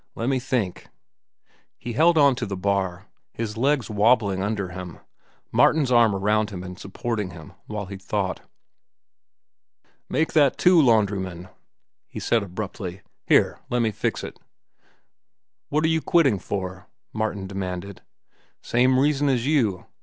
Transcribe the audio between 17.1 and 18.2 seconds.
Martin demanded.